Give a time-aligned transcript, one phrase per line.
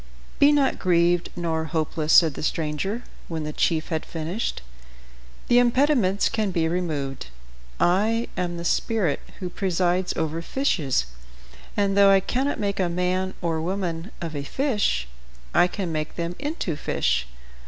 [0.39, 4.63] "Be not grieved nor hopeless," said the stranger, when the chief had finished.
[5.47, 7.27] "The impediments can be removed.
[7.79, 11.05] I am the spirit who presides over fishes,
[11.77, 15.07] and though I cannot make a man or woman of a fish,
[15.53, 17.27] I can make them into fish.